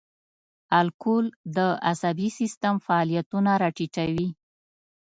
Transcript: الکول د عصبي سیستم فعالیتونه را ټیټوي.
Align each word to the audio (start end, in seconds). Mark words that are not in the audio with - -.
الکول 0.79 1.25
د 1.55 1.57
عصبي 1.89 2.29
سیستم 2.39 2.75
فعالیتونه 2.85 3.51
را 3.61 3.69
ټیټوي. 3.77 4.27